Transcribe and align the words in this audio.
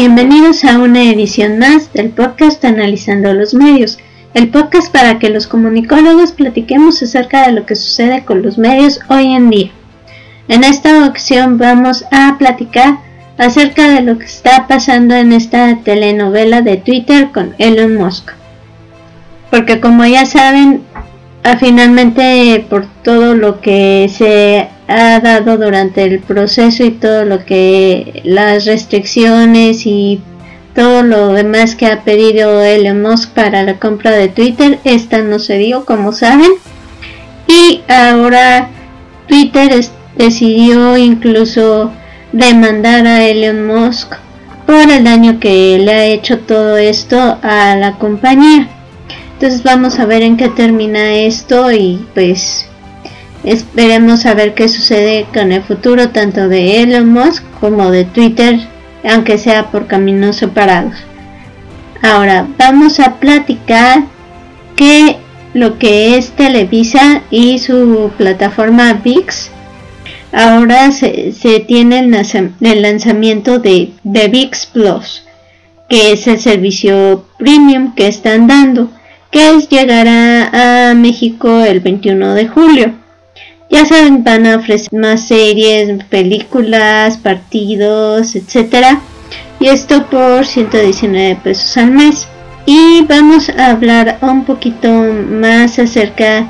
Bienvenidos 0.00 0.64
a 0.64 0.78
una 0.78 1.02
edición 1.02 1.58
más 1.58 1.92
del 1.92 2.08
podcast 2.08 2.64
Analizando 2.64 3.34
los 3.34 3.52
Medios, 3.52 3.98
el 4.32 4.48
podcast 4.48 4.90
para 4.90 5.18
que 5.18 5.28
los 5.28 5.46
comunicólogos 5.46 6.32
platiquemos 6.32 7.02
acerca 7.02 7.46
de 7.46 7.52
lo 7.52 7.66
que 7.66 7.76
sucede 7.76 8.24
con 8.24 8.40
los 8.40 8.56
medios 8.56 9.00
hoy 9.08 9.26
en 9.34 9.50
día. 9.50 9.70
En 10.48 10.64
esta 10.64 11.06
ocasión 11.06 11.58
vamos 11.58 12.06
a 12.10 12.36
platicar 12.38 12.96
acerca 13.36 13.90
de 13.90 14.00
lo 14.00 14.18
que 14.18 14.24
está 14.24 14.66
pasando 14.66 15.14
en 15.16 15.34
esta 15.34 15.76
telenovela 15.84 16.62
de 16.62 16.78
Twitter 16.78 17.28
con 17.30 17.54
Elon 17.58 17.96
Musk. 17.96 18.30
Porque 19.50 19.80
como 19.80 20.06
ya 20.06 20.24
saben, 20.24 20.82
finalmente 21.58 22.64
por 22.68 22.86
todo 23.02 23.34
lo 23.34 23.60
que 23.60 24.10
se 24.12 24.68
ha 24.88 25.20
dado 25.20 25.56
durante 25.56 26.02
el 26.02 26.20
proceso 26.20 26.84
y 26.84 26.90
todo 26.90 27.24
lo 27.24 27.44
que 27.44 28.22
las 28.24 28.66
restricciones 28.66 29.86
y 29.86 30.20
todo 30.74 31.02
lo 31.02 31.32
demás 31.32 31.74
que 31.74 31.86
ha 31.86 32.02
pedido 32.02 32.62
Elon 32.62 33.02
Musk 33.02 33.30
para 33.30 33.62
la 33.62 33.78
compra 33.78 34.12
de 34.12 34.28
Twitter, 34.28 34.78
esta 34.84 35.18
no 35.18 35.38
se 35.38 35.58
dio 35.58 35.84
como 35.84 36.12
saben 36.12 36.50
y 37.46 37.82
ahora 37.88 38.68
Twitter 39.26 39.84
decidió 40.16 40.96
incluso 40.96 41.90
demandar 42.32 43.06
a 43.06 43.26
Elon 43.26 43.66
Musk 43.66 44.14
por 44.66 44.90
el 44.90 45.04
daño 45.04 45.40
que 45.40 45.78
le 45.78 45.92
ha 45.92 46.04
hecho 46.06 46.38
todo 46.40 46.76
esto 46.76 47.38
a 47.42 47.74
la 47.76 47.96
compañía. 47.98 48.68
Entonces 49.40 49.62
vamos 49.62 49.98
a 49.98 50.04
ver 50.04 50.20
en 50.20 50.36
qué 50.36 50.50
termina 50.50 51.14
esto 51.14 51.72
y 51.72 52.06
pues 52.12 52.66
esperemos 53.42 54.26
a 54.26 54.34
ver 54.34 54.52
qué 54.52 54.68
sucede 54.68 55.24
con 55.32 55.50
el 55.50 55.62
futuro 55.62 56.10
tanto 56.10 56.46
de 56.46 56.82
Elon 56.82 57.08
Musk 57.08 57.42
como 57.58 57.90
de 57.90 58.04
Twitter, 58.04 58.60
aunque 59.02 59.38
sea 59.38 59.70
por 59.70 59.86
caminos 59.86 60.36
separados. 60.36 60.92
Ahora 62.02 62.48
vamos 62.58 63.00
a 63.00 63.14
platicar 63.14 64.02
que 64.76 65.16
lo 65.54 65.78
que 65.78 66.18
es 66.18 66.32
Televisa 66.32 67.22
y 67.30 67.60
su 67.60 68.10
plataforma 68.18 69.00
VIX. 69.02 69.50
Ahora 70.34 70.92
se, 70.92 71.64
tiene 71.66 72.00
el, 72.00 72.82
lanzamiento 72.82 73.58
de, 73.58 73.92
de 74.04 74.28
VIX 74.28 74.66
Plus, 74.66 75.22
que 75.88 76.12
es 76.12 76.26
el 76.26 76.38
servicio 76.38 77.24
premium 77.38 77.94
que 77.94 78.06
están 78.06 78.46
dando 78.46 78.90
que 79.30 79.60
llegará 79.68 80.90
a 80.90 80.94
México 80.94 81.64
el 81.64 81.80
21 81.80 82.34
de 82.34 82.48
julio. 82.48 82.94
Ya 83.70 83.86
saben, 83.86 84.24
van 84.24 84.46
a 84.46 84.56
ofrecer 84.56 84.92
más 84.92 85.28
series, 85.28 86.02
películas, 86.04 87.16
partidos, 87.18 88.34
etcétera. 88.34 89.00
Y 89.60 89.68
esto 89.68 90.06
por 90.06 90.44
119 90.44 91.38
pesos 91.42 91.76
al 91.76 91.92
mes. 91.92 92.26
Y 92.66 93.04
vamos 93.08 93.48
a 93.48 93.70
hablar 93.70 94.18
un 94.22 94.44
poquito 94.44 94.90
más 94.90 95.78
acerca 95.78 96.48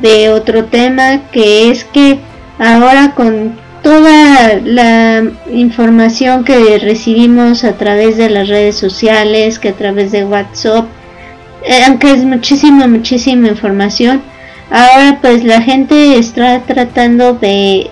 de 0.00 0.30
otro 0.30 0.64
tema 0.64 1.30
que 1.30 1.70
es 1.70 1.84
que 1.84 2.18
ahora 2.58 3.14
con 3.14 3.54
toda 3.82 4.60
la 4.64 5.24
información 5.52 6.44
que 6.44 6.78
recibimos 6.78 7.64
a 7.64 7.76
través 7.76 8.16
de 8.16 8.30
las 8.30 8.48
redes 8.48 8.76
sociales, 8.76 9.58
que 9.58 9.70
a 9.70 9.74
través 9.74 10.12
de 10.12 10.24
WhatsApp, 10.24 10.86
eh, 11.64 11.84
aunque 11.86 12.12
es 12.12 12.24
muchísima, 12.24 12.86
muchísima 12.86 13.48
información, 13.48 14.22
ahora 14.70 15.18
pues 15.20 15.44
la 15.44 15.60
gente 15.62 16.18
está 16.18 16.60
tratando 16.60 17.34
de 17.34 17.90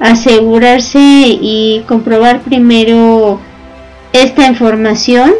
asegurarse 0.00 0.98
y 1.00 1.84
comprobar 1.86 2.40
primero 2.40 3.40
esta 4.12 4.46
información 4.46 5.32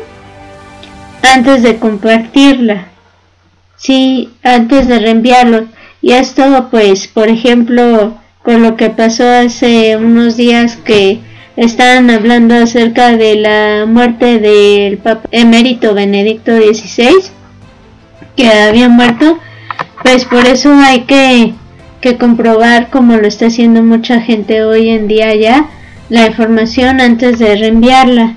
antes 1.23 1.63
de 1.63 1.79
compartirla. 1.79 2.89
Sí, 3.77 4.31
antes 4.43 4.87
de 4.87 5.01
reenviarlo. 5.01 5.67
Y 6.01 6.13
esto 6.13 6.69
pues, 6.71 7.09
por 7.09 7.29
ejemplo, 7.29 8.15
con 8.43 8.63
lo 8.63 8.77
que 8.77 8.91
pasó 8.91 9.29
hace 9.29 9.97
unos 9.97 10.37
días 10.37 10.77
que 10.77 11.21
estaban 11.57 12.11
hablando 12.11 12.55
acerca 12.55 13.17
de 13.17 13.37
la 13.37 13.85
muerte 13.87 14.39
del 14.39 14.99
Papa 14.99 15.29
emérito 15.33 15.95
Benedicto 15.95 16.57
XVI 16.57 17.42
que 18.37 18.49
había 18.49 18.89
muerto, 18.89 19.39
pues 20.03 20.25
por 20.25 20.47
eso 20.47 20.73
hay 20.75 21.01
que, 21.03 21.55
que 22.01 22.17
comprobar, 22.17 22.91
como 22.91 23.17
lo 23.17 23.27
está 23.27 23.47
haciendo 23.47 23.83
mucha 23.83 24.21
gente 24.21 24.65
hoy 24.65 24.89
en 24.89 25.09
día 25.09 25.35
ya, 25.35 25.67
la 26.09 26.27
información 26.27 27.01
antes 27.01 27.39
de 27.39 27.57
reenviarla, 27.57 28.35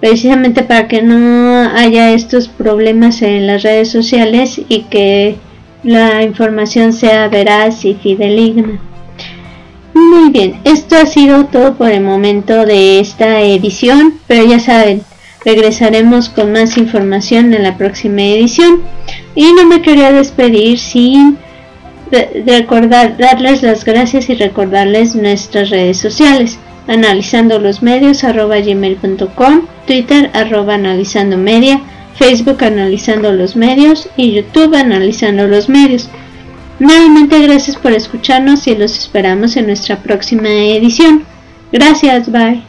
precisamente 0.00 0.62
para 0.62 0.88
que 0.88 1.02
no 1.02 1.70
haya 1.74 2.10
estos 2.10 2.48
problemas 2.48 3.22
en 3.22 3.46
las 3.46 3.62
redes 3.62 3.90
sociales 3.90 4.60
y 4.68 4.82
que 4.84 5.36
la 5.82 6.22
información 6.22 6.92
sea 6.92 7.28
veraz 7.28 7.84
y 7.84 7.94
fideligna. 7.94 8.80
Muy 9.94 10.30
bien, 10.30 10.60
esto 10.64 10.96
ha 10.96 11.06
sido 11.06 11.46
todo 11.46 11.74
por 11.74 11.90
el 11.90 12.02
momento 12.02 12.64
de 12.64 13.00
esta 13.00 13.40
edición, 13.40 14.14
pero 14.26 14.44
ya 14.44 14.60
saben, 14.60 15.02
regresaremos 15.44 16.28
con 16.28 16.52
más 16.52 16.76
información 16.76 17.54
en 17.54 17.62
la 17.62 17.76
próxima 17.76 18.22
edición. 18.22 18.82
Y 19.34 19.52
no 19.52 19.64
me 19.66 19.82
quería 19.82 20.12
despedir 20.12 20.78
sin 20.78 21.38
recordar, 22.46 23.16
darles 23.18 23.62
las 23.62 23.84
gracias 23.84 24.28
y 24.30 24.34
recordarles 24.34 25.14
nuestras 25.14 25.70
redes 25.70 25.98
sociales. 25.98 26.58
Analizando 26.86 27.58
los 27.58 27.82
medios 27.82 28.24
arroba 28.24 28.56
Twitter 29.86 30.30
arroba 30.32 30.74
analizando 30.74 31.36
media, 31.36 31.80
Facebook 32.16 32.64
analizando 32.64 33.30
los 33.32 33.56
medios 33.56 34.08
y 34.16 34.32
YouTube 34.32 34.74
analizando 34.74 35.46
los 35.46 35.68
medios. 35.68 36.08
Nuevamente 36.78 37.40
gracias 37.42 37.76
por 37.76 37.92
escucharnos 37.92 38.66
y 38.66 38.74
los 38.74 38.96
esperamos 38.96 39.56
en 39.56 39.66
nuestra 39.66 39.96
próxima 39.96 40.48
edición. 40.48 41.24
Gracias, 41.72 42.30
bye. 42.30 42.67